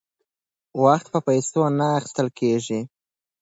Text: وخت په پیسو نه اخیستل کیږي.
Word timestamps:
وخت 0.83 1.07
په 1.13 1.19
پیسو 1.27 1.61
نه 1.79 1.85
اخیستل 1.99 2.27
کیږي. 2.39 2.79